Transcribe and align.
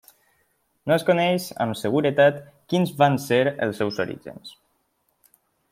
No 0.91 0.95
es 0.95 1.03
coneix 1.09 1.45
amb 1.65 1.77
seguretat 1.81 2.41
quins 2.73 2.95
van 3.03 3.19
ser 3.29 3.41
els 3.67 3.83
seus 3.83 4.03
orígens. 4.07 4.55